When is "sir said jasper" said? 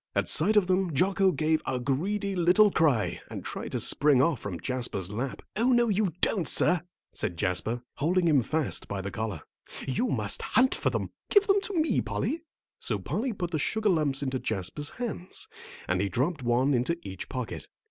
6.47-7.83